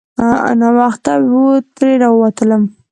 ناوخته 0.59 1.13
وو 1.31 1.45
ترې 1.75 1.91
راووتلو. 2.01 2.57